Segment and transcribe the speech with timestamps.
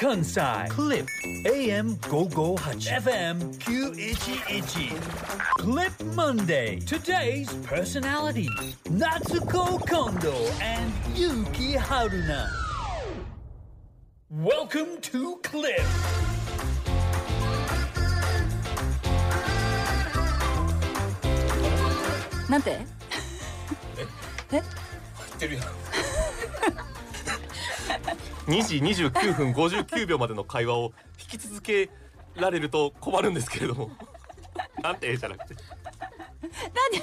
[0.00, 1.06] Kansai Clip
[1.44, 3.36] AM 558 FM
[3.68, 5.00] 911
[5.58, 8.48] Clip Monday Today's personality
[8.84, 12.48] Natsuko Kondo and Yuki Haruna
[14.30, 15.84] Welcome to Clip
[22.48, 22.78] なんて
[24.50, 24.64] 言っ
[25.38, 25.79] てるやん
[28.47, 31.89] 2時29分59秒までの会話を引き続け
[32.35, 33.91] られると困るんですけれども。
[34.81, 35.55] なんてじゃなくて。
[36.41, 37.01] なんで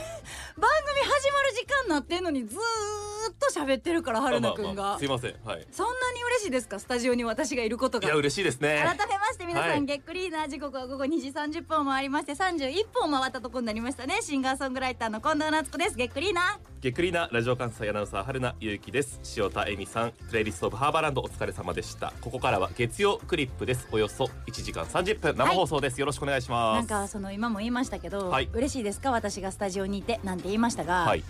[0.58, 4.98] 番組始まる時間になってんのにずーっと喋ってるから春菜くんまあまあが。
[4.98, 5.34] すいません。
[5.44, 5.66] はい。
[5.70, 6.78] そんなに嬉しいですか？
[6.78, 8.06] スタジオに私がいることが。
[8.06, 8.82] いや嬉しいですね。
[8.84, 9.84] 改めまして皆さん、はい。
[9.84, 14.18] ゲックリーナー時刻は午後2時30分を回りまして31分を回ったところになりましたね。
[14.22, 15.96] シンガーソングライターの近藤夏子です。
[15.96, 16.44] ゲックリーナー。
[16.80, 22.12] ゲクリなラジオ関西アナウンサー春名ゆきです塩田恵美さんプレイリストオブハーバーランドお疲れ様でした。
[22.20, 23.88] ここからは月曜クリップです。
[23.90, 25.36] およそ1時間30分。
[25.36, 26.88] 生放送です、よろしくお願いします。
[26.88, 28.48] なんかその今も言いましたけど、はい。
[28.52, 29.10] 嬉しいですか？
[29.10, 30.20] 私がスタジオにいて。
[30.22, 31.24] なんて言いましたが、はい。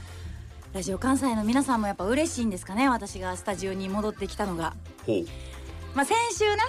[0.73, 4.75] ラジオ関西の皆さんもやっぱ嬉しいんですかね私がスタジオに戻ってきたのが。
[5.95, 6.63] まあ先週な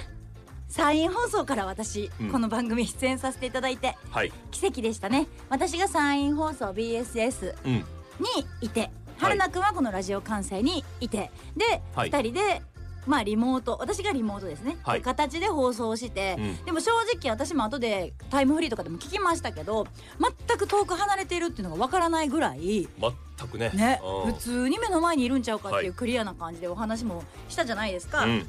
[0.69, 2.31] サイン放送から私、うん。
[2.31, 4.31] この番組出演させていただいてはい。
[4.51, 5.27] 奇跡でしたね。
[5.49, 7.73] 私がサイン放送 BSS うん。
[7.73, 7.83] に
[8.61, 12.09] いて春菜くんはこのラジオ関西にいてで、はい。
[12.09, 12.61] 2人で
[13.09, 13.75] まあリモート。
[13.79, 15.01] 私がリモートですね、はい。
[15.01, 16.65] 形で放送して、うん。
[16.65, 19.87] でも正直私も後でタイムフリーとかでも聞きましたけど
[20.47, 23.71] 全く遠く離れてるっていうのがわからないぐらい全くね。
[23.73, 24.33] ねうん。
[24.33, 25.85] 普通に目の前にいるんちゃうかってはい。
[25.87, 28.25] いうクリアな感じでお話もしたじゃないですか。
[28.25, 28.47] うん。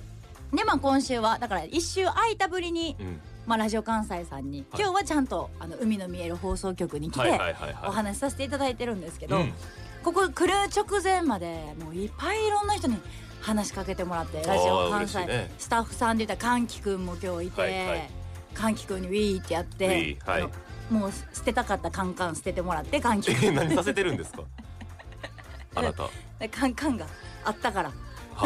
[0.52, 3.20] でまあ今週はだから一週空いたぶりに、うん。
[3.46, 4.82] まあ、ラジオ関西さんに、はい。
[4.82, 7.40] 今日はちゃんとあの海の見える放送局に来て、
[7.84, 9.52] お話しさせていただいてるんですけど、うん。
[10.04, 12.96] ここ来る直前までもういっぱいいろんな人に
[13.40, 15.50] 話しかけてもらってラジオ関西、ね。
[15.58, 18.10] スタッフさんで言ったら歓喜くんも今日いて、はいはい。
[18.54, 20.48] 歓喜くんにウィーってやっウてはい。
[20.92, 23.34] もう捨てたかったカンカン捨ててもらって歓喜。
[23.34, 24.42] くんえ何させてるんですか？
[25.76, 26.08] あなた。
[26.50, 27.06] カンカンが
[27.44, 27.92] あったから。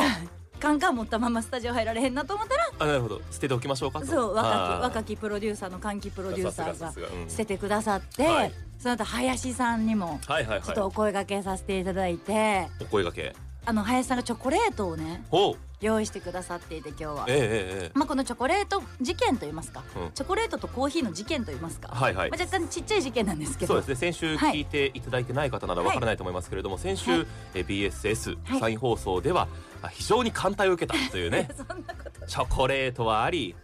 [0.61, 3.21] カンカン持ったままスタジオ入られへんなと思ったらあなるほど。
[3.31, 4.07] 捨てておきましょうかと。
[4.07, 6.93] そう若き若きプロデューサーの歓喜プロデューサーが
[7.29, 8.53] 捨ててくださって、はい。
[8.79, 13.35] その後林さんにもはいはいちょっとおは声掛けさせていただいて、いお声掛け
[13.67, 15.57] あの林さんがチョコレートをねほう。
[15.81, 17.25] 用意してくださっていて今日は。
[17.29, 17.35] ええ。
[17.37, 17.91] ええええ。
[17.95, 22.31] まあ、このチョコレート事件と言いますか、うんチョコレートとコーヒーの事件と言いますか、はいはい。
[22.31, 23.75] まあ、若干ちっちゃい事件なんですけど。
[23.75, 24.13] そうですね。
[24.13, 27.27] 先週聞いていただいてない方ならわからないと思いますけれども、先週、はい。
[27.55, 28.61] え BSS はい。
[28.61, 29.49] サイン放送では、
[29.83, 31.49] あ非常に艦隊を受けたというね。
[31.55, 33.55] そんなことチョコレートはあり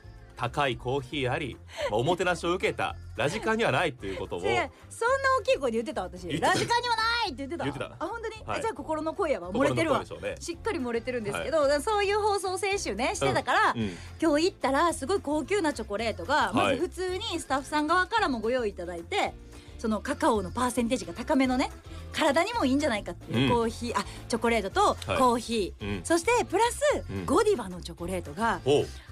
[0.41, 1.59] 高いコーヒーあり、
[1.91, 2.97] まあ、おもてなしを受けた。
[3.17, 4.41] ラジカンにはないということを。
[4.41, 4.63] そんな
[5.41, 6.27] 大きい声で言ってた私。
[6.41, 7.65] ラジカンにはないって言ってた。
[7.65, 7.87] 言ってた。
[7.99, 8.59] あ本当に、はい。
[8.61, 9.51] あじゃあ心の声やわ。
[9.51, 10.01] 漏れてるわ。
[10.01, 10.07] ね
[10.41, 13.91] しっかり漏れてるんですけど、だからそういう放送を先週ねしてたから、うん。
[14.21, 16.77] 今日行ったらすごい高級なチョコレートがまはい。
[16.77, 19.35] ず普通にスタッフさん側からもご用意いただいて
[19.79, 21.71] そのカカオのパーセンテージが高めのね
[22.13, 23.55] 体にもいいんじゃないかっていう、うん。
[23.55, 26.05] コーヒーあチョコレートとコーヒー、うん。
[26.05, 27.27] そしてプラス、うん。
[27.27, 28.61] ゴディバのチョコレートが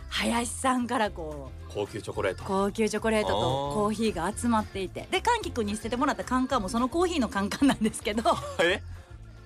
[0.08, 2.44] 林さんからこう高級チョコレート。
[2.44, 3.34] 高級チョコレートと
[3.74, 5.06] コーヒーが集まっていて。
[5.10, 8.22] で歓喜くんに捨ててもらったカンカンもそのコーヒーのカンカンなんですけど。
[8.62, 8.82] え？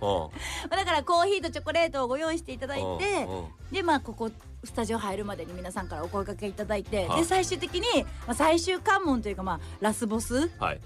[0.02, 2.98] うんだからコーヒーとチョコレートをご用意していただいてうんう
[3.42, 3.44] ん。
[3.70, 4.30] でまあここ
[4.64, 10.80] スタジオ入るまでに皆さんからお声掛けいただいてはいで最終的に、まあ、最終関門というかまあラスボスはい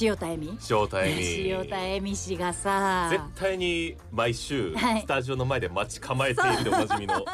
[0.00, 0.58] 塩田恵美？
[0.70, 1.50] 塩田恵美。
[1.50, 3.08] 塩田恵美氏がさ。
[3.10, 5.00] 絶対に毎週はい。
[5.00, 7.24] スタジオの前で待ち構えているでおなじみの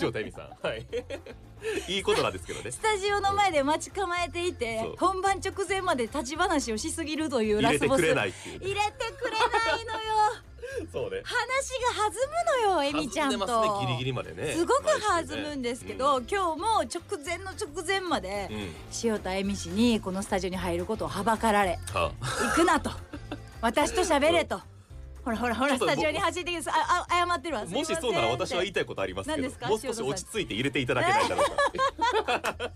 [0.00, 0.66] 塩田恵美さん。
[0.66, 0.86] はい。
[1.88, 2.70] いいことなんですけどね。
[2.70, 8.02] スタジオの前で待ち構えていて本番直前まで立ち話をしすぎるという入ラスボス。
[8.02, 10.42] れてくれないっていう入れてくれないのよ
[10.92, 11.22] そうね。
[11.24, 11.32] 話
[11.82, 12.12] が弾
[12.68, 13.46] むのよ恵美ちゃんと。
[13.46, 14.52] すねギリギリまでね。
[14.54, 21.78] すごく弾むんですけど、今日も直前の直前まで、うん、うん塩田恵美氏にこのスタジオに入ることをはばかられ。
[21.92, 22.90] は行くなと。
[23.62, 24.60] 私と喋れと。
[25.24, 27.64] ほらほらほらスタジオに走ってきてああ謝ってるわ。
[27.64, 29.68] もしそうなら私は言いいたいことありますけど何ですか？
[29.68, 32.70] もう少し落ち着いて入れていただけないだろうか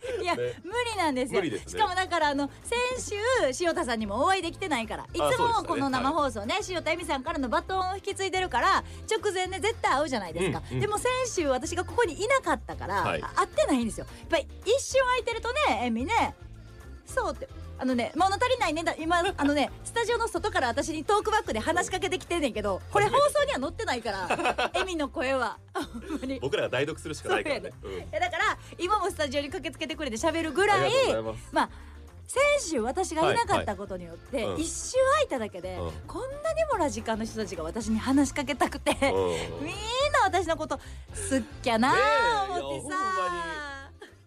[0.22, 0.54] いや、ね。
[0.64, 1.40] 無理なんですよ。
[1.40, 1.70] 無理ですね。
[1.70, 5.52] しかもだからあの先週塩田さんにもお会いできてないからいつそうでしたね。
[5.62, 13.22] もこの生放送ね塩田恵美さんからのバトンを引き継いでるから直前で絶対会うじゃないですか、うんうんでも先週私がここにいなかったから、はい。
[13.22, 14.06] あ会ってないんですよ。
[14.06, 16.34] やっぱり一瞬空いてるとね恵美ね
[17.06, 17.48] そうって
[17.78, 25.80] あのね物足りないねだ今あのねスタジオの外から私にトークバックで話しかけてきてんねんけどこれ放送には載ってないから エミの声はほ
[26.16, 26.40] んまに。
[26.40, 27.92] 僕らが代読するしかないからね、うん。
[27.92, 31.48] いやだから今もスタジオに駆けつけてくれて喋るぐらいありがとうございます。
[31.52, 31.70] まあ
[32.26, 34.54] 先週私がいなかったことによって、はいはい。
[34.56, 34.60] うん。
[34.60, 35.92] 一周空いただけで、うん。
[36.08, 39.64] こんなにもラジカンの人たちが私に話しかけたくて、うん。
[39.64, 39.74] みん
[40.12, 40.80] な私のこと
[41.14, 42.60] すっきゃなねあえ。
[42.60, 42.96] 思ってさ。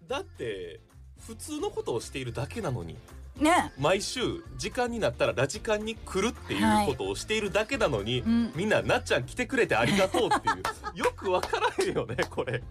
[0.07, 0.79] だって
[1.19, 2.97] 普通のことをしているだけなのに
[3.39, 3.71] ね。
[3.77, 8.51] 毎週時間になったらラジカンに来るっていうことをしているだけなのに、うん。
[8.55, 10.63] みんななっちゃん来てくれてありがとうっていう。
[10.95, 12.61] よくわからへんよねこれ。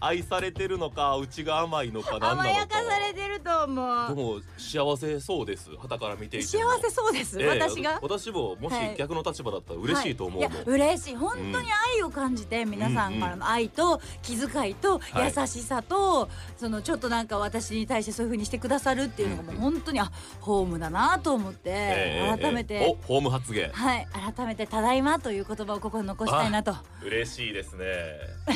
[0.00, 2.40] 愛されてるのかうちが甘いのか何なのか。
[2.42, 4.08] 甘やかされてると思う。
[4.08, 5.70] でも幸せそうです。
[5.76, 6.78] 旗から見て幸も。
[6.80, 7.98] せそうです、ええ私が？
[8.02, 8.96] 私ももしはい。
[8.96, 11.16] 逆の立場だったら嬉しいと思うはい、いや嬉しい。
[11.16, 15.32] 本当に愛を感じて、皆さんからの愛と気遣いとはい。
[15.36, 20.10] 優しさと、そのちょっとなんか私に対してそういう風にしてくださるっていうのがもう本当にあ
[20.40, 23.70] ホームだなと思って、ええ改めて、ええおホーム発言。
[23.70, 24.06] はい
[24.36, 26.74] 改めてただいまという言葉をここに残したいなと。
[27.02, 27.86] 嬉しいですね。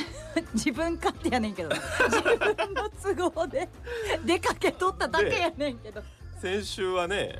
[0.55, 1.71] 自分勝手やねんけど。
[1.71, 3.69] 自分の都合で
[4.25, 6.03] 出かけとっただけやねんけど。
[6.41, 7.39] 先週はね、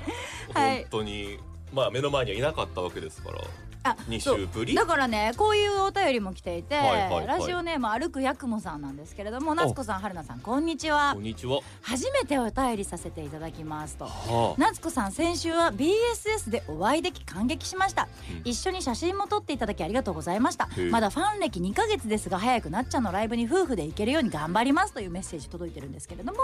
[0.53, 0.81] はい。
[0.81, 1.39] 本当に
[1.73, 3.41] まあ目の前にはいなかったわけですから
[3.83, 4.39] あ2そう。
[4.39, 4.75] 週ぶり？
[4.75, 7.27] だからねこういうお便りも来ていて、はいはいはい。
[7.27, 11.13] ラジオネーム歩くやくもさんなんですけれども夏子さん春菜さんこんにちは。
[11.13, 11.59] こんにちは。
[11.81, 14.05] 初めてお便りさせていただきますと。
[14.05, 18.49] は夏子さん先週は BSS でお会いでき感激しました、うん。
[18.49, 20.69] 一緒に写真も撮っていただきありがとうございました。
[20.91, 26.39] まだファン歴2ヶ月ですが早くなっちゃんのライブに夫婦で行けるように頑張りますというメッセージ届いてるんですけれども。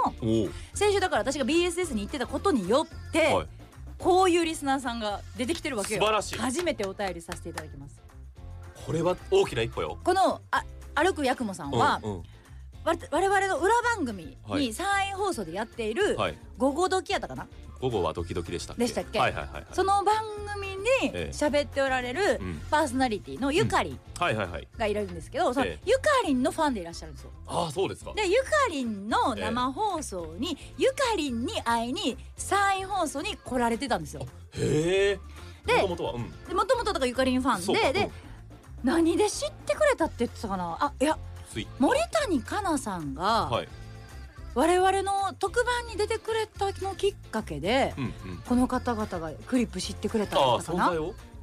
[0.74, 3.48] 先週だから私が BSS に行ってたことによって、はい
[3.98, 6.02] こういうリスナーさんが出てきてるわけよ。
[6.02, 6.38] 素晴らしい。
[6.38, 8.00] 初めてお便りさせていただきます。
[8.86, 9.98] これは大きな一歩よ。
[10.04, 10.64] このあ
[10.96, 12.24] 歩くやくもさんは、うんうん。
[12.84, 14.62] わ我々の裏番組はい。
[14.68, 17.48] に山陰放送でやっているはい「午後時」やったかな、
[17.82, 18.84] 午後はドキドキでしたっけ？
[18.84, 19.20] でしたっけ？
[19.20, 19.66] はいはいはいはい。
[19.74, 20.16] その番
[20.56, 20.78] 組
[21.32, 22.62] 喋っておられるうん。
[22.70, 24.00] パーソナリティのゆかりん。
[24.78, 27.32] がいるんですけど、そのええゆかりんのファンでいらっしゃるんですよ。
[27.48, 28.14] ああそうですか。
[28.16, 34.26] でゆかりんの生放送に、ゆかりんに会いに山陰放送に来られてたんですよ。
[34.54, 35.20] へえ。
[35.66, 36.14] でもともとは？
[36.14, 36.32] うん。
[36.48, 38.12] でもともとだからゆかりんファンでで、
[38.84, 40.78] 何で知ってくれたって言ってたかな？
[40.80, 41.18] あいや
[41.80, 43.68] 森谷香奈さんがはい
[44.58, 48.12] 我々の特番に出てくれたのきっかけでうんうん。
[48.38, 50.92] この方々がクリップ知ってくれたのかな。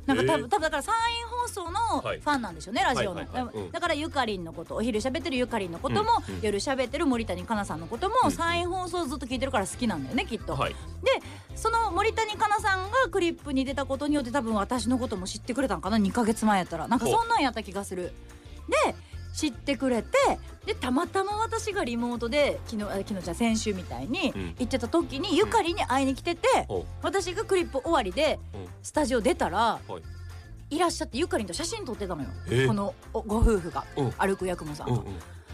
[0.06, 3.24] なんか多へ分多分だから山陰放送のフはいァンなんでしょうね、ラジオの、
[3.72, 6.40] だからゆかりんのことお昼喋ってるゆかりんのことも、うんうん。
[6.42, 10.74] 夜喋ってる森谷香奈さんのことも、うん山陰放送ずっと聞いてるから好きなんだよねきっと、えはい。
[11.54, 16.88] その森谷香奈さんがクリップに出たことによって多分私のことも知ってくれたんかな2ヶ月前やったら。
[16.88, 18.12] なんかそんなんやった気がする。
[18.68, 18.94] で
[19.34, 20.08] 知ってくれて
[20.64, 24.54] でたまたま私がリモートで昨日あ昨日じゃあ先週みたいにうん。
[24.58, 26.48] 行ってた時にゆかりに会いに来てて、
[27.02, 28.66] 私がクリップ終わりでうん。
[28.82, 29.98] スタジオ出たら、は
[30.70, 30.76] い。
[30.76, 32.28] いらっしゃってゆかりんと写真撮ってたのよ。
[32.48, 32.50] え？
[32.50, 34.10] ーこのおご夫婦がうん。
[34.12, 35.04] 歩くやくもさんが、うんうん。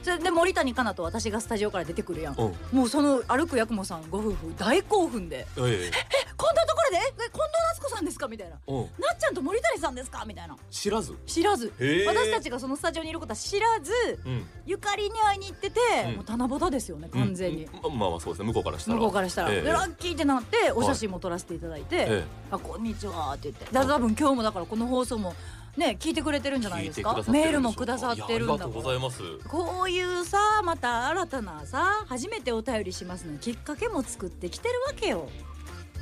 [0.03, 2.37] それで森谷香奈と私がスタジオから出てくるやん。
[2.73, 5.47] もうその歩くやくもさんご夫婦大興奮で。
[5.59, 5.91] ええ
[6.40, 6.96] 「こんなところで？
[6.96, 7.40] え近藤
[7.75, 8.56] 夏子さんですか?」みたいな。
[8.66, 8.72] う。
[8.72, 10.25] んなっちゃんと森谷さんですか？
[10.26, 10.56] みたいな。
[10.70, 11.14] 知らず。
[11.26, 11.72] 知らず。
[12.06, 13.92] 私たちがそのスタジオにいることは知らず
[14.25, 14.46] うん。
[14.64, 16.16] ゆかりに会いに行ってて、うん。
[16.16, 17.98] もう七夕ですよね完全に、うん。
[17.98, 18.46] まあまあそうですね。
[18.46, 18.96] 向こうからしたら。
[18.96, 19.62] 向こうからしたら、ええ。
[19.62, 23.66] でラッキーってなってお写真も撮らせていただいて「えあこんにちは」って言って。
[23.72, 25.34] だ多分今日もだからこの放送も
[25.76, 27.10] ね聞いてくれてるんじゃないですか？
[27.10, 27.32] 聞いてくださってるんでしょうか。
[27.32, 29.22] メールもくださってるんだいやありがとうございます。
[29.48, 35.28] こういうさまた新たなさ初めてお便りしますのきっかけも作ってきてるわけよ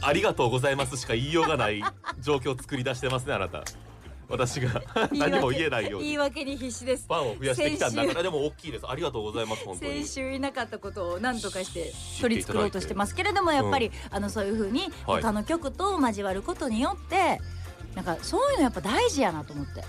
[0.01, 1.83] ありがとうございますしか言いようがない
[2.21, 3.65] 状況を作り出してますねあなた。
[4.29, 6.09] 私が何も言えないように。
[6.09, 7.07] 言い訳に必死です。
[7.07, 8.23] ファンを増やしてきたんだから。
[8.23, 8.87] でも大きいです。
[8.87, 10.05] ありがとうございます本当に。
[10.05, 15.23] 先週いなかったことを何とかしてし取り繕ろうとしてますけれどもやっぱり、あのそういう風にはい。
[15.23, 17.41] 他の曲と交わることによって、
[17.95, 19.83] なんかそういうのやっぱ大事やなと思って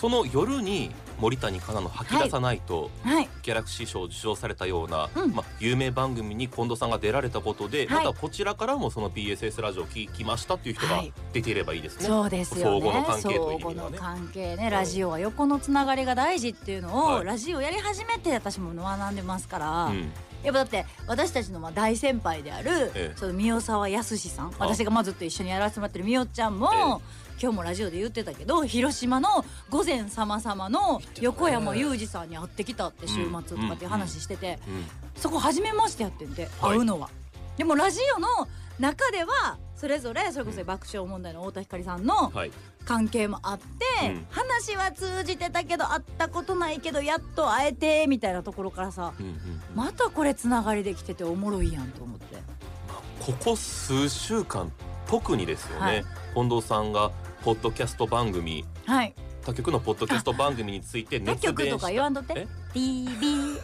[0.00, 3.28] その夜に森谷香奈の吐き出さないと、はい。
[3.42, 5.32] ギャラクシー賞を受賞されたような、うん。
[5.32, 8.04] まあ、有名番組に近藤さんが出られたことで、はい。
[8.04, 11.12] またこちらからもその BSS ラジオを聞きましたっていう人がはい。
[11.32, 12.06] 出ていればいいですね。
[12.06, 12.80] そうですよね。
[12.80, 14.70] 相互の関係という意相味ではね互の関係ね。
[14.70, 17.24] ラジオは横のつながりが大事っていうのを、はい。
[17.24, 20.12] ラジオやり始めて私も学んでますから、うん。
[20.44, 23.12] やっぱだって私たちのまあ大先輩である、ええ。
[23.16, 27.02] その三沢康さん私がまあずっと一緒にやらせてもらってるみおちゃんも、
[27.40, 34.84] 今日もラジオで言ってたけど広島の御前様様の横山裕二さんに会ってきたって週末とかっていう話してて、うん
[35.18, 36.76] そこ初めましてやってんで、はい。
[36.76, 37.10] 会うのは。
[37.56, 38.28] でもラジオの
[38.78, 42.52] 中ではそれぞれそれこそ爆笑問題の太田光さんのはい、
[42.84, 43.64] 関係もあって、
[44.06, 44.26] うん。
[44.30, 49.12] 話は通じてたけど会ったことないけどやっと会えてみたいなところからさ
[49.74, 52.36] またこれつながりできてておもろいやんと思って。
[53.20, 54.70] ここ数週間
[55.08, 56.04] 特にですよね、はい。
[56.34, 57.10] 近藤さんが
[57.42, 58.64] ポッドキャスト番組。
[58.86, 59.14] はい。
[59.44, 62.34] 他局のポッドキャスト番組について他熱弁とか言わんとって？
[62.36, 63.58] え TBS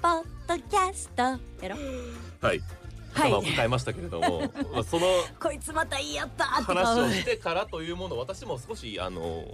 [0.00, 1.38] ポッドキャストや
[1.70, 1.76] ろ？
[2.40, 2.60] はい。
[3.12, 3.30] はい。
[3.32, 4.40] 頭を抱えましたけれども、
[4.72, 5.06] まあその
[5.40, 9.44] こいつまたいいやった話をしてからというものを私も少しあの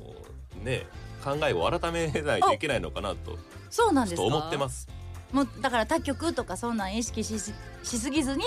[0.62, 0.86] ね
[1.24, 3.38] 考えを改めないといけないのかなと。
[3.70, 4.88] そうなんです思ってます。
[5.32, 8.44] もうだから他局とかそんなん意識しししすぎずに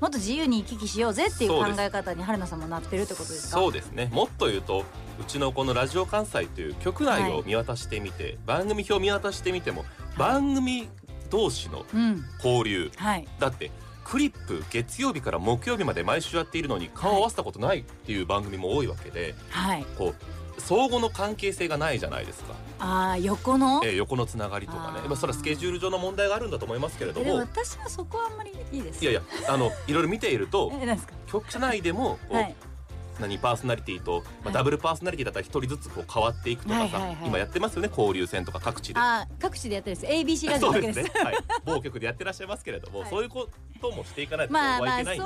[0.00, 3.58] もっと自由に行き来しようぜっていう考え方に春菜さんもなってるってことですか？
[3.58, 4.08] そうですね。
[4.12, 4.84] もっと言うと
[5.20, 9.84] うちのこのラジオ関西という局内を見渡してみて、番組表を見渡してみても、
[10.16, 10.88] 番組
[11.30, 12.24] 同士のうん。
[12.42, 12.90] 交流。
[12.96, 13.28] はい。
[13.38, 13.70] だって
[14.04, 19.84] クリップ月曜日から木曜日まで毎週やっているのに顔を合わせたことないっていう番組も多いわけではい。
[19.98, 23.80] こう相互の関係性がないじゃないですか、あー横の？
[23.84, 25.00] えー横のつながりとかね。
[25.06, 29.02] まあそれはスケジュール上の問題があるんだと思いますけれどでもも私はそこはあんまりいいです。
[29.02, 30.72] いやいやあの いろいろ見ていると
[31.26, 32.54] 局内でもこう、はい。
[33.20, 34.54] 何パーソナリティと、まあ、はい。
[34.54, 37.26] ダブルパーソナリティだったら一人ずつこう変わっていくとかさ、はいはいはい。
[37.26, 39.00] 今やってますよね交流戦とか各地で。
[39.40, 40.12] 各地でやってるんです。
[40.12, 41.02] ABC ラジオだけです。
[41.02, 41.36] ですね、はい、
[41.66, 43.10] 某局でやってらっしゃいますけれども、はい。
[43.10, 43.48] そういうこ
[43.80, 45.16] ともしていかないとまあまあそうい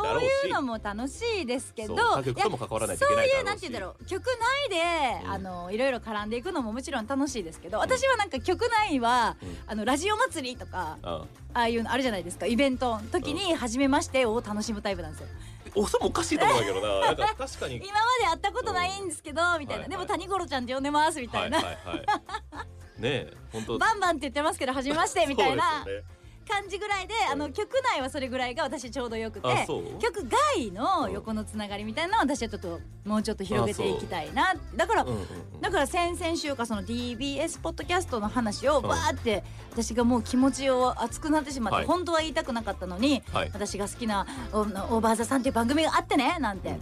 [0.51, 4.27] うのも楽しいですけどそういうなんて言うんだろう局
[4.69, 5.31] 内で、うん。
[5.33, 9.57] あのいろいろ絡んでいくのももちろん楽しいですけど私はなんか局内は、うん。
[9.67, 15.29] あのラジオ祭りとかあああいうのあるじゃないですかイベントの時に初めましてを楽しむタイプなんですよ。
[15.75, 17.01] おそれもおかしいと思うんだけどな。
[17.07, 17.77] なんか確かに。
[17.77, 19.91] 今まで会ったことないんですけどみたいな、はいはい。
[19.91, 23.79] でも谷五郎ちゃんって呼んでますみたいな、はいはいはい、ねえ本当。
[23.79, 25.83] バンバンって言ってますけど初めましてみたいな。
[25.83, 26.22] そうですよね
[26.53, 29.99] 感じぐらいで、あのうん局内はそれぐらいが私ちょうどよくてあそう？
[30.01, 35.61] 局外の横のつながりみたいなのは私はちょっともうちょっと広げていきたいなだからうんうんうん。
[35.61, 41.87] だから先々週かその TBS ポッドキャストの話をバーって私がもう気持ちを熱くなってしまって、はい。
[41.87, 43.51] 本当は言いたくなかったのに、はい。
[43.53, 46.77] 私が好きなオオーバーザさんっていう番組があってねなんて、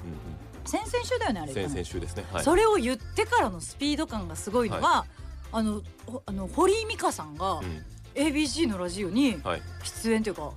[0.64, 1.52] 先々週だよねあれ。
[1.52, 2.24] うん先々週ですね。
[2.32, 2.44] はい。
[2.44, 5.04] それを言ってからのスピード感がすごいのが、
[5.52, 9.62] あのほあの堀井美香さんがうん ABC のラジオにはい。
[9.84, 10.52] 出演というか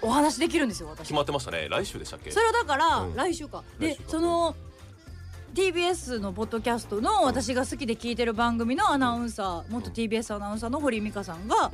[0.00, 1.08] お話できるんですよ私。
[1.08, 1.68] 決まってましたね。
[1.68, 2.30] 来週でしたっけ？
[2.30, 3.16] それはだから、うん。
[3.16, 3.64] 来週か。
[3.80, 4.10] で来週か。
[4.10, 4.56] その
[5.54, 11.72] TBS のポッドキャストの私が好きで聞いてる番組のアナウンサー元 TBS アナウンサーの堀井美香さんが、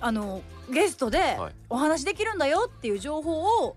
[0.00, 1.54] あのゲストではい。
[1.68, 3.76] お話できるんだよっていう情報を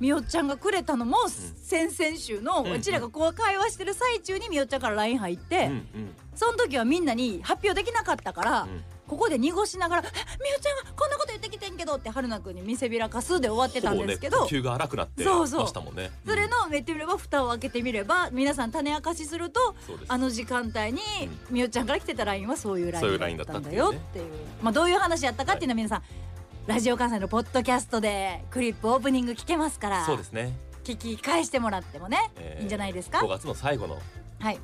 [0.00, 2.72] みおちゃんがくれたのも先々週のうん。
[2.72, 5.86] うちらがこう会話してる最中にみおちゃんから LINE 入って、うんうん。
[6.34, 10.10] その時はみんなに発表できなかったから、うんここで濁しながら「え
[10.42, 15.60] みおちゃんがこんなこと言ってきてんけど」って春菜くんに見せびらかすで終わってたんですけど、ねが荒くなってそうそう。
[15.60, 15.94] ましたもん。
[15.94, 19.74] ねそれの言ってみれば蓋を開けてみれば皆さん種明かしすると
[20.08, 21.00] あの時間帯に
[21.50, 24.32] みおちゃんから来てた LINE はそういうそういう LINE LINE だったんだよっていう。
[24.62, 26.02] まあどういう話やったかっていうのは皆さん、
[26.66, 30.56] ラジオ関西のポッドキャストでクリップオープニング聞けますからそうですね。
[30.84, 33.98] 聞き返してもらってもね、えーいいんじゃないですか？5月の最後の
[34.38, 34.58] はい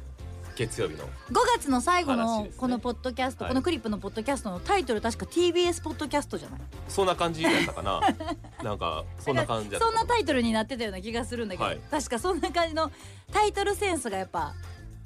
[0.58, 1.04] 月曜日の。
[1.04, 1.08] 5
[1.56, 3.52] 月の最後のこのポッドキャスト、はい。
[3.52, 6.60] このクリップのポッドキャストのタイトル確か TBS ポッドキャストじゃない？
[6.88, 8.00] そんな感じだったかな。
[8.64, 11.80] なんかそんな感じそんなタイトルになってたような気がするんだけど、はい。
[11.90, 12.90] 確かそんな感じの
[13.32, 14.54] タイトルセンスがやっぱ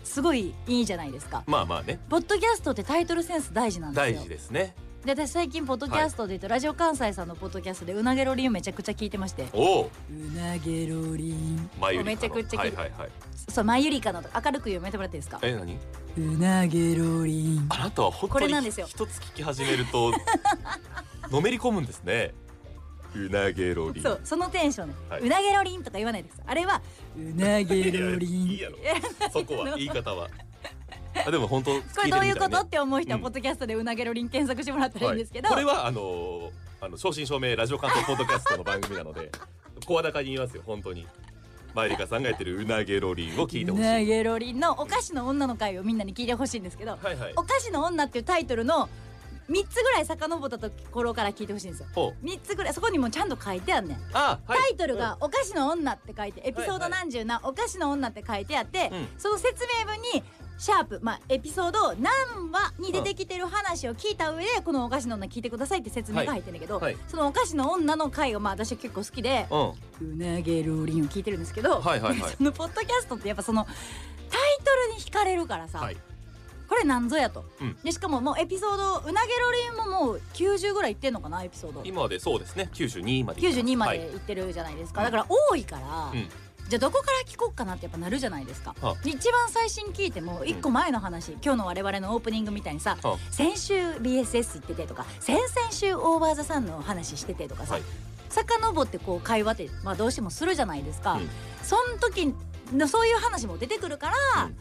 [0.02, 1.44] すごいいいじゃないですか。
[1.46, 2.00] まあまあね。
[2.08, 4.16] ポッドキャストってタイトルセンス大事なんですよ。
[4.16, 9.46] 大事ですねで私最近ポッドキャストで言うと、ラジオ関西さんのポッドキャストでうなげろりんめちゃくちゃ聞いてまして。
[9.52, 9.90] おお。
[10.10, 11.68] うなげろりん。
[11.80, 12.76] まゆりめちゃくちゃ聞いて。
[12.76, 13.10] はいはいはい。
[13.48, 15.40] そうまゆりかのと明るく読めてもらっていいですか？
[15.42, 15.76] え何？
[16.18, 17.66] うなげろりん。
[17.68, 18.86] あなたは本こ当にれなんですよ。
[18.86, 20.12] 一つ聞き始めると
[21.32, 22.32] のめり込むんですね。
[23.16, 24.02] うなげろりん。
[24.04, 25.22] そうそのテンションね、はい。
[25.22, 26.80] うなげろりんとか言わないですあれは
[27.16, 28.30] うなげろりん。
[28.52, 29.30] いやいいやろ。
[29.32, 30.30] そこは言い方は
[31.26, 33.22] あでも本当 これどういうことって思う人はうん。
[33.22, 36.50] ポッドキャストでうなげろりん検索してもらったらいいんですけど、はい、これはあのー
[36.80, 39.30] あの正真正銘ラジオ関東ポッドキャストの番組なので
[39.86, 41.06] 声高に言いますよ本当に。
[41.74, 43.84] マイリカさんがやってるうなげろりんを聞いてほしい。
[43.84, 47.32] なげろりんのお菓子の女の会をみんなに聞いてほしいんですけど、はいはい。
[47.34, 48.90] お菓子の女っていうタイトルの
[49.48, 51.86] 3つぐらい遡ったところから聞いてほしいんですよ。
[51.94, 52.26] ほう。
[52.26, 53.98] 3つぐらいそこにもちゃんと書いてあんねん。
[54.12, 54.58] あはい。
[54.58, 59.08] タイトルが「お菓子の女」って書いてエピソード何十なお菓子の女って書いてあって、うん。
[59.16, 60.22] その説明文に
[60.58, 62.12] シャープまあエピソード何
[62.52, 70.12] 話に出てきてる話を聞いた上でこのお菓子の女聞いてくださいって説明が入ってるんだけど、はいそのお菓子の女の回がまあ私は結構好きでうん。
[70.12, 72.30] うなげろりんを聞いてるんですけど、はいはいはい。
[72.36, 75.96] そのポッドキャストってやっぱそのタイトルに惹かれるからさ、はい。
[76.68, 77.76] これなんぞやと、うん。
[77.82, 81.82] でしかももうエピソードうなげろりんももう90ぐらいいってんのかなエピソード。
[81.84, 82.70] 今までそうですね。
[82.72, 83.72] 92まで行ってます。
[83.72, 86.28] 92まはいでいってるじゃないですか、うんだから多いから、うん
[86.68, 97.82] じゃあどこから聞こうかなってやっぱなるじゃないですか、は一番最新聞いても一個前の話、今日の我々のオープニングみたいにさ、は先週 BSS 行っててとか先々週オーバーザさんの話しててとかさ、はい。
[98.30, 101.28] 遡ってこう会話って、まあ、どうしてもするじゃないですか、うん。
[101.62, 102.34] その時
[102.72, 104.56] のそういう話も出てくるから、うん。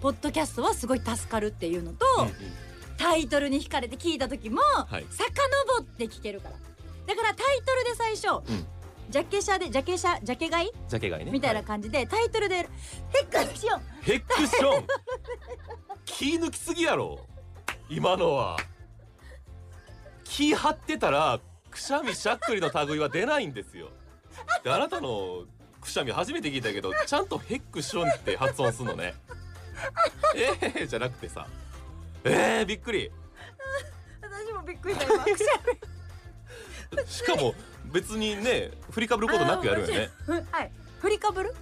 [0.00, 2.32] ポッドキャストはすごい助かるっていうのと、うんうん。
[2.96, 5.04] タイトルに惹かれて聞いた時も、い。
[5.10, 6.54] 遡って聞けるから。
[7.06, 8.66] だからタイトルで最初、うん
[9.12, 10.70] ジャケ写でジャケ写ジャケ買い？
[10.88, 11.30] ジャケ買いね。
[11.30, 12.66] みたいなは感じでタイトルでヘ
[13.30, 13.82] ックション。
[14.00, 14.86] ヘックション？
[16.06, 17.20] 気抜きすぎやろ。
[17.90, 18.56] 今のは。
[20.24, 21.38] 気張ってたら
[21.70, 23.90] くしゃみしゃっくりの類は出ないんですよ。
[24.64, 25.44] であなたの
[25.82, 29.14] くしゃみ初めて聞いたけどちゃんとヘックションって発音すんのね。
[30.34, 31.46] えー、じゃなくてさ。
[32.24, 33.10] えー、びっくり。
[34.22, 35.24] 私もびっくりした今。
[35.24, 35.91] くしゃ
[37.06, 37.54] しかも
[37.92, 40.10] 別にね振りかぶることなくやるよね。
[40.28, 40.70] みはい。
[41.00, 41.54] 振りかぶる？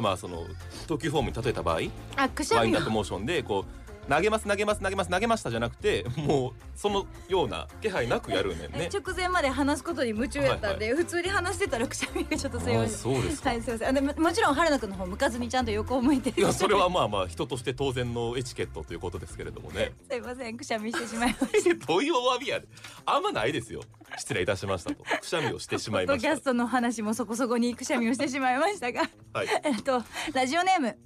[0.00, 0.46] まあその
[0.86, 1.80] 投球フォームに例えた場合
[2.16, 8.88] あくしゃみをワインダップモーションでこう投げます投げます投げます投げましたじゃなくてもうそのような気配なくやるねんね。
[8.92, 13.50] 直前まで話すことに夢中やったんで、普通に話してたらくしゃみがちょっとすいまあせんそうですか。
[13.50, 19.92] はいすいませんあでももちろん春菜くんの方向かずにちゃんと横を向いていやそれはまあまあ人として当然のエチケットということですけれどもね。
[20.08, 22.68] すいませんくしゃみしてしまいまし どういうお詫びやで
[23.04, 23.82] あんまないですよ。
[24.16, 26.28] 失礼いたしましたとくしゃみをしてしまいました。
[26.28, 29.48] キャストの話もそこそこにくしゃみをしてしまいましたがはい。
[29.64, 30.96] えっとラジオネーム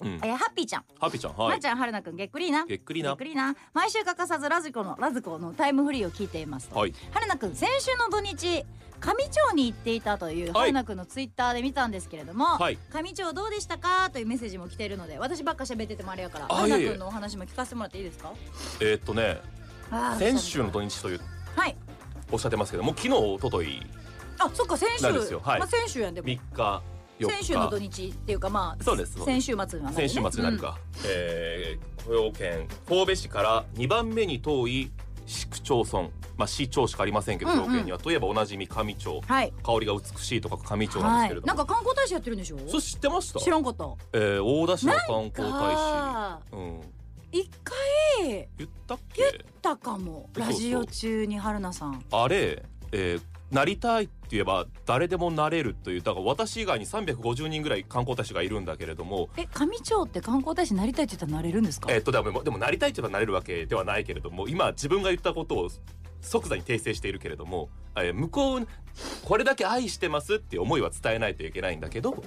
[0.00, 0.20] うん。
[0.22, 1.58] えハッピーちゃん、ハッピーちゃんまはい。
[1.58, 2.64] ーちゃん春菜くんげっくりーな。
[2.66, 3.10] げっくりな。
[3.10, 3.24] げっく。
[3.24, 3.54] りーな。
[3.74, 6.78] 毎週欠かさずラジコのラズコのタイムフリーを聞いていますと。
[6.78, 6.94] はい。
[7.12, 8.64] 春菜くん先週の土日
[9.00, 10.70] 上町に行っていたというはい。
[10.70, 12.78] 春菜くんのツイッターで見たんですけれども、はい。
[12.90, 18.32] 上町どうでしたかというメッセージも来ているので私ばっか喋っててもあれやからあいえいくんのお話も聞かせてもらっていいですか？
[18.80, 19.40] えーっとね
[19.90, 21.20] あー先週の土日という
[21.56, 21.76] はい。
[22.30, 23.82] おっしゃってますけども昨日一昨日
[24.40, 25.02] あそっか先週。
[25.04, 25.40] なんですよ。
[25.44, 25.58] はい。
[25.60, 26.28] まあ先週やんでも。
[26.28, 26.40] 3日。
[26.54, 26.80] 4
[27.26, 29.92] 先週の土日日っていうかまあそうです先週末にはなるね。
[29.94, 34.90] 先週末になるか、えー雇用圏神戸市から2番目に遠い
[35.26, 36.08] 市区町村。
[36.38, 37.62] まあ市町しかありませんけどうんうん。
[37.64, 37.98] 兵庫県には。
[37.98, 39.12] といえばおなじみ上町。
[39.14, 39.52] うんはい。
[39.62, 42.58] 香りが美しいとか上町なんですはいけれども、なんか観光大使やってるんでしょ？
[42.66, 43.40] それ知ってました？
[43.40, 43.84] 知らんかった。
[44.14, 46.80] えー大田市の観光大あ使うん。
[47.30, 49.44] 一回言ったっけ？
[49.60, 50.30] たかも。
[50.34, 52.02] ラジオ中に春菜さん。
[52.10, 61.90] あれ、えーなりたいって言えば誰でもなれるというだから私以外に350人ぐらい観光大使がいるんだけれどもえ上町って観光大使になりたいって言ったらなれるんですか？
[61.90, 65.70] えっとでもでもなりたいって言えばなれるわけではないけれども今自分が言ったことを
[66.20, 68.66] 即座に訂正しているけれども、えー向こう
[69.24, 72.22] これだけ愛してますっていう思いは伝えないといけないんだけど、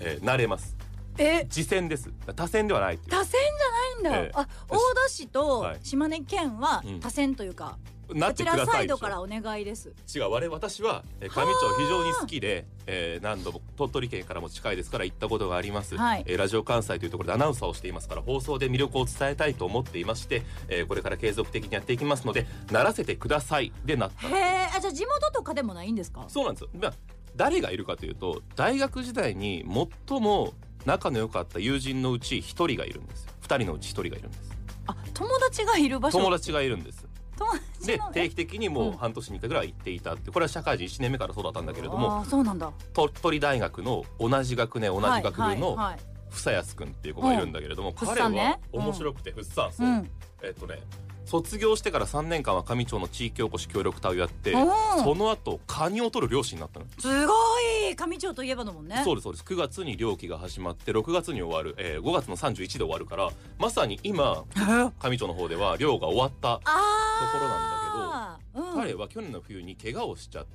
[0.00, 0.76] えーなれます。
[1.18, 1.44] え？
[1.50, 2.10] 次戦です。
[2.34, 3.40] 多戦ではない多選
[4.02, 4.30] じゃないんだ、ええ。
[4.34, 5.78] あ大田市とはい。
[5.82, 7.00] 島根県はうん。
[7.00, 7.76] 多選というか、
[8.12, 8.72] なってくださいでしょ。
[8.72, 9.92] サイドからお願いです。
[10.14, 16.24] 違う我々私はえー上町非常に好きで、えー何度も鳥取県からも近いですから行ったことがあります、はい。
[16.26, 23.72] えーラジオ関西というところでアナウンサーをしていますから放送で魅力を伝えたいと思っていまして、えーこれから継続的にやっていきますのでならせてください。
[23.84, 24.28] でなった。
[24.28, 26.24] へえあじゃあ地元とかでもないんですか？
[26.28, 26.62] そうなんです。
[26.62, 26.92] よ、まあ、
[27.36, 29.64] 誰がいるかというと大学時代に
[30.08, 30.52] 最も
[30.84, 34.50] 仲の良かった友人のうち1人がいるんです2人のうち1人がいるんです。
[34.86, 36.18] あ友達がいる場所。
[36.18, 37.06] 友達がいるんです
[37.84, 42.72] で定期的にもう半年に1回ぐらい行っていたってこれは社会人1年目からそうだったんだけれどもそうなんだ。
[42.92, 45.76] 鳥取大学の同じ学年同じ学部の
[46.30, 47.94] 房安くんっていう子がいるんだけれども、うん。
[47.94, 50.10] 彼は面白くて、フッサンそう、うん。
[50.42, 50.80] えっとね
[51.24, 54.52] 卒業してから3年間は上町の地域おこし協力隊をやって
[55.02, 56.86] その後カニを取る漁師になったの。
[56.98, 57.96] すごい。
[57.96, 59.00] 上町といえばのもんね。
[59.04, 59.44] そうですそうです。
[59.44, 66.60] 9月に漁期が始まって6月に終わる、えー5月の31で終わるからまさに今あ上町の方では漁が終わった
[67.20, 68.74] あーうん。
[68.74, 70.50] 彼は去年の冬に怪我をしちゃって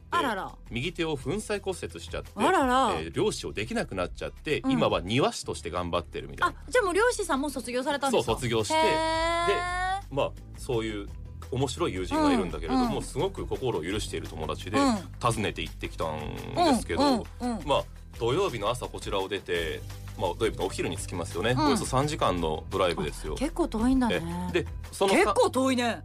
[0.70, 2.94] 右手を粉砕骨折しちゃってあらら。
[3.00, 4.72] えー漁師をできなくなっちゃって、うん。
[4.72, 8.32] 今は庭師として頑張ってるみたいあなじゃあもう漁師さんも卒業されたんですか？
[8.32, 10.16] そう卒業してへー。
[10.16, 11.08] まあそういう
[11.52, 13.04] 面白い友人がいるんだけれども、うん。
[13.04, 14.96] すごく心を許している友達で、うん。
[15.22, 16.20] 訪ねて行ってきたん
[16.56, 17.26] ですけど、
[17.66, 17.84] まあ
[18.20, 19.82] 土曜日の朝こちらを出て、
[20.20, 21.68] まあ、土曜日のお昼に着きますよね、うん。
[21.68, 23.36] およそ3時間のドライブですよ。
[23.36, 24.22] 結構遠いんだね。
[24.50, 26.04] えでそのか結構遠いね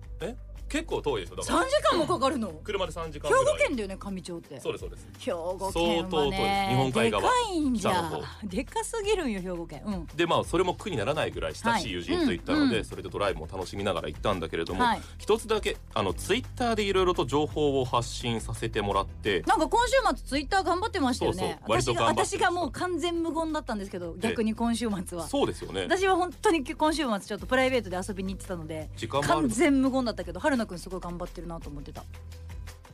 [0.75, 2.49] 結構遠いですよだか3ら時間もかかるの？
[2.65, 4.59] 車で3時間兵庫県だよね上町って。
[4.59, 5.09] そうですそうです。
[5.21, 6.25] 兵庫県相当遠い。
[6.25, 7.23] はね日本海側。
[7.23, 9.83] でかいんじゃでかすぎるんよ兵庫県。
[9.87, 10.07] うん。
[10.17, 12.85] でまあそれも苦にならないぐらい親しい友人と行ったので、はいうん。
[12.85, 15.01] それでドライブも楽しみながら行ったんだけれども、はい。
[15.19, 21.39] 一つだけあのツイッターでいろいろと情報を発信させてもらってなんか今週末ツイッター頑張ってましたよね。
[21.39, 25.29] そうそう割と私が私がもう完全無言だったんですけど逆に今週末は。
[25.29, 25.83] そうですよね。
[25.83, 32.03] 私は本当に今週末ちょっとプライベートで遊びに行ってたので時間完全無言だったけど春菜くんすごい頑張ってるなと思ってた。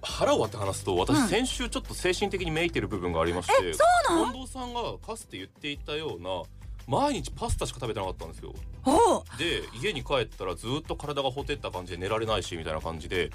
[0.03, 1.29] 腹を割って話すと私、うん。
[1.29, 4.33] 先週ちょっと精神的にめいてる部分がありましてそうなの？
[4.33, 6.43] 近藤さんがかつて言っていたような
[6.87, 8.55] 毎日パスタしか食べてなかったんですよ。
[9.39, 13.31] で家に帰ったらずっと体がほてった感じで寝られないしみたいな感じで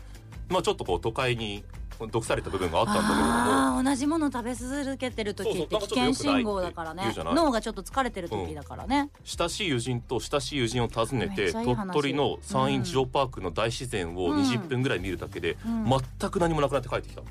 [0.50, 1.64] まあちょっとこう都会に
[2.12, 3.84] 毒された部分があったんだけれども。
[3.84, 7.14] 同じもの食べ続けてる時って危険信号だからね。
[7.18, 14.44] 脳がちょっと疲れてる時だからね、親しい友人と親しい友人を訪ねめて鳥取の山陰うんジオパークの大自然をうん。
[14.44, 15.90] 20分ぐらい見るだけでうん。
[16.20, 17.22] 全く何もなくなって帰ってきた、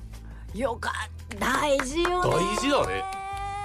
[0.59, 0.93] よか
[1.39, 2.31] 大事よね。
[2.31, 3.05] 大事だね。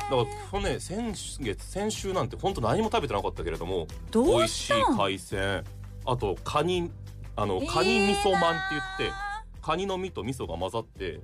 [0.09, 5.63] だから去年先月先週なんて本当何も食べてなかったけれどもど美味しい海鮮
[6.05, 6.89] あとカニ
[7.35, 9.13] あのカニ味噌まんって言って、
[9.61, 11.19] カニの身と味噌が混ざって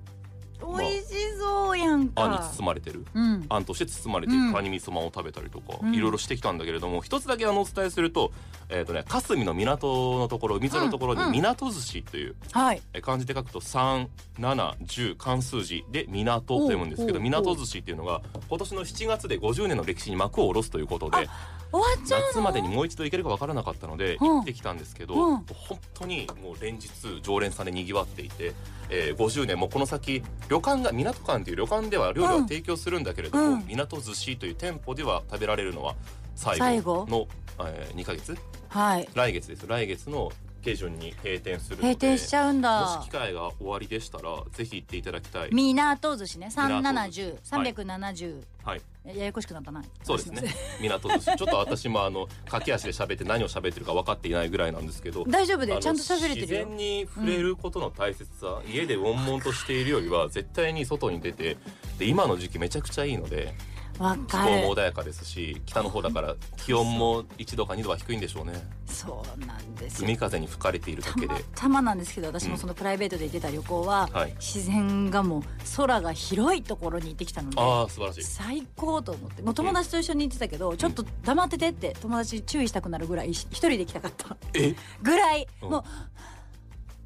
[0.62, 2.24] 美味しそうやんか。
[2.24, 3.06] あんに包まれてる。
[3.14, 3.46] うん。
[3.50, 4.44] あんとして包まれている。
[4.44, 4.54] うん。
[4.54, 5.94] カニ味噌まんを食べたりとか、うん。
[5.94, 8.32] いろいろしてきたんだけれども一つだけあのお伝えすると,、
[8.70, 12.82] えーとね、霞の港のところ水のところに港寿司という、はい。
[12.94, 21.28] え漢字で書くと3710漢数字で港と読むんですけど港寿司っていうのが今年の7月で50年の歴史に幕を下ろすということで
[21.72, 22.28] 終わっちゃうの？
[22.28, 24.28] 夏までにもう一度行けるか分からなかったのでうん。
[24.28, 25.46] 行ってきたんですけど、うん。
[25.46, 26.90] 本当にもう連日
[27.22, 28.54] 常連さんでにぎわっていて、
[28.90, 33.66] えー50年もこの先旅館が港館という旅館では料理を提供するんだけれども、うん。
[33.68, 35.96] 港寿司という店舗では食べられるのは
[36.36, 37.06] 最最後。
[37.06, 38.38] 後のえー、2ヶ月？
[38.68, 39.08] はい。
[39.14, 39.66] 来月です。
[39.68, 40.32] 来月の
[40.66, 45.50] 下旬に閉店するので閉店しちゃうんもだし機会が終わりでしたらぜひ行っていただきたい。
[45.52, 46.50] 港寿司ね。
[46.50, 47.40] 三七港寿十司はい。
[47.44, 48.44] 三百七十。
[48.64, 49.84] はい、ややこしくなったな。
[50.04, 50.42] そうですね。
[50.82, 51.38] 港寿司。
[51.38, 55.24] ちょっと私もあの駆け足で喋って何を喋ってるか分かっていないぐらいなんですけど。
[55.26, 56.66] 大丈夫でちゃんと喋れて自るよ。
[56.66, 61.58] 然に触れることの大切さ、家で悶々としているよりは絶対に外に出て
[62.00, 63.52] で今の時期めちゃくちゃいいのでわ
[63.96, 68.54] 気候も穏やかですし北の方だから気温も1度か2度は低いんでしょうね。
[68.86, 70.08] そうなんですよ。
[70.08, 71.46] 海風に吹かれているだたまけで。
[71.56, 72.52] たまなんですけど私うん。
[72.52, 74.34] もそのプライベートで行ってた旅行は、はい。
[74.36, 75.44] 自然がもう
[75.78, 78.24] 空が広いところに行ってきたのでああ素晴らしい。
[78.24, 79.42] 最高と思って。
[79.42, 84.38] もう友達と一緒に行ってたけど、ちょっと黙っててって友達注意したくなるぐらい一人で行きたかった。
[84.54, 84.76] え？
[85.02, 85.70] ぐらい、うん。
[85.70, 85.84] もう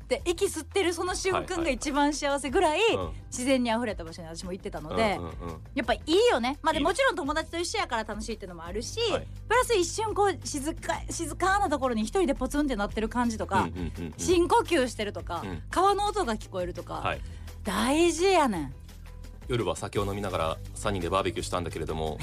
[0.10, 3.12] で息吸ってるその瞬間が一番幸せぐらい、うん。
[3.30, 5.19] 自然にあふれた場所に私も行ってたので、
[5.76, 6.58] やっぱいいよね。
[6.63, 9.28] まあでもちろん友達と一緒やから楽しいっていうのもあるし、はい。
[9.48, 13.69] プラス一瞬こう静か静かなところに一人でポツンってなってる感じとか、
[14.17, 15.62] 深呼吸してるとか、うん。
[15.69, 17.22] 川の音が聞こえるとか、はい。
[17.63, 18.74] 大事やねん
[19.50, 22.18] 夜は酒を飲みながら3人でバーベキューしたんだけれども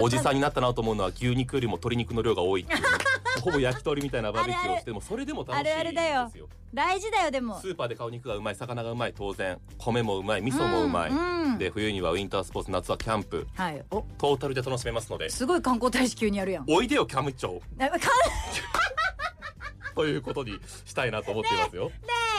[0.00, 2.80] おじさんになったなと思うのは牛肉よりも鶏肉の量が多いっていう。
[2.80, 2.86] ね
[3.40, 5.80] ほぼ焼き鳥みたいなバーベキューをしてもそれでも楽しいんですよ。
[5.80, 6.30] あるあるだよ。
[6.74, 7.58] 大事だよでも。
[7.60, 9.58] スーパーで買う肉がうまい魚がうまい当然。
[9.78, 11.58] 米もうまい味噌もうまい、んん。
[11.58, 13.46] で冬にはウィンタースポーツ夏はキャンプ。
[13.54, 13.82] はい。
[13.90, 15.30] おトータルで楽しめますので。
[15.30, 16.64] すごい観光大使急にやるやん。
[16.68, 18.02] おいでよキャム町あかんね
[19.94, 21.90] ということにしたいなと思っていますよ。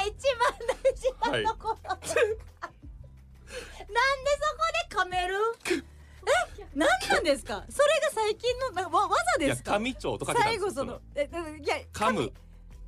[0.06, 1.78] え一番大事なとこ。
[1.84, 2.08] ろ、なんで
[4.90, 5.36] そこで噛める？
[6.26, 7.64] え何なんですか？
[7.70, 9.78] それが最近のなわ技ですか？
[9.78, 11.30] 上町とかけたんです最後そのえ
[11.64, 12.32] いや噛む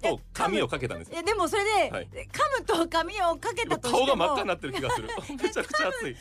[0.02, 1.14] と紙をかけたんですよ。
[1.14, 2.08] いやでもそれで、はい。
[2.12, 2.18] 噛
[2.60, 4.06] むと紙をかけたとしても。
[4.06, 5.08] 顔が真っ赤になってる気がする。
[5.42, 6.12] めちゃくちゃ熱い。
[6.12, 6.18] 噛む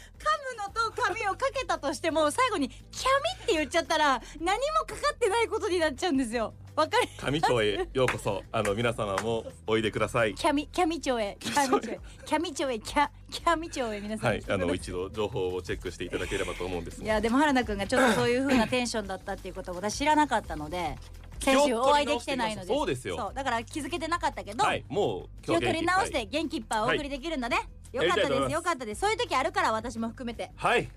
[0.56, 8.42] のと紙をかけたとしても最後に「キャミ」って言っちゃったら何もかかってないことになっちゃうんですよわかる上町へようこそ。
[8.50, 10.34] あの皆様もおいでください。
[10.34, 11.36] キャミキャミ町へ。
[11.38, 12.00] キャミ町へ。
[12.24, 12.78] キャミ町へ。
[12.80, 20.96] キ ャキャミ町へ皆さん、はい、あの一度情報をチェックしていただければと思うんですいやでも原田くんがちょっとそういう風なテンションだったっていうことを私知らなかったので
[21.40, 22.68] 先週お会いできてないので。
[22.68, 23.16] そうですよ。
[23.16, 23.34] そう。
[23.34, 27.58] だから気づけてなかったけど、はい、もう気を取り直して元気いっぱいお送りできるんだね、
[27.92, 28.52] よかったです。
[28.52, 29.02] よかったです。
[29.02, 30.50] そういう時あるから私も含めて。
[30.56, 30.88] はい。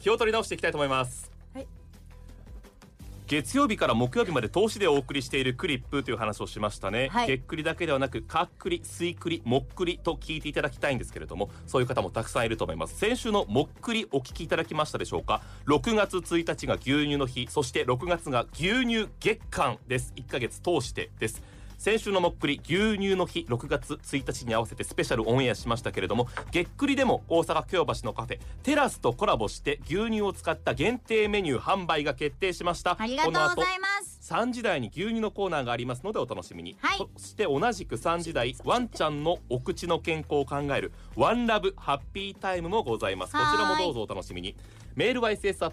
[0.00, 1.37] 気を取り直していきたいと思います、はい
[3.28, 7.26] 月曜日から木曜日まで投資でお送りしているクリップという話をしましたね、はい。
[7.26, 12.96] げっくりだけではなくかっくりすいくりもっくりと聞いていただきたいんですけれどもそういう方もたくさんいると思います。
[12.96, 20.14] 先週のもっくりお聞きいただきましたでしょうか？6月1日が牛乳の日そして6月が牛乳月間です。
[20.16, 21.42] 1ヶ月通してです
[21.78, 32.96] 先週のもっくり牛乳の日6月1日に合わせてスペシャルオンエアしましたけれどもげっくりでも大阪京橋のカフェテラスとコラボして牛乳を使った限定メニュー販売が決定しました。
[32.98, 36.98] ありがとうございこの後ます3時台に牛乳のコーナーがありますのでお楽しみに、はい。
[36.98, 43.32] そして同じく3時台ワンちゃんのお口の健康を考えるワンラブハッピータイムもございます。
[43.32, 44.56] こちらもどうぞお楽しみに
[44.98, 45.68] メールは ss.jocr.jp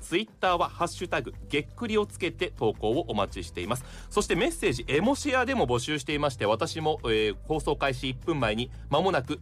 [0.00, 3.84] ツイッターはハッシュタグげっくりをつけて投稿をお待ちしています。
[4.10, 9.40] そしてメッセージエモシェアでも募集していまして私も、えー放送開始1分前に間もなく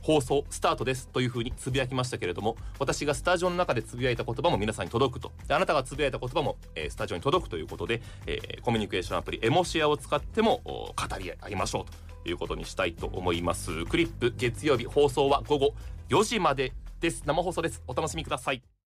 [0.00, 5.30] 放送スタートですというふうにつぶやきましたけれども私がスタジオの中でつぶやいた言葉も皆さんに届くと。
[5.50, 13.84] あなたがつぶやいた言葉も、えースタジオに届くということで、えーコミュニケーションアプリエモシアを使っても語り合いましょうということにしたいと思います。
[13.84, 15.74] クリップ月曜日放送は午後
[16.08, 17.22] 4時までです。
[17.26, 17.82] 生放送です。
[17.86, 18.79] お楽しみください。